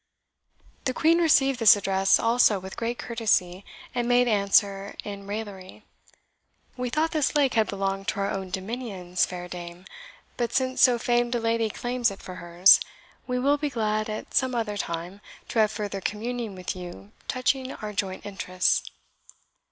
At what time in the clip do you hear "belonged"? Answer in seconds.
7.67-8.07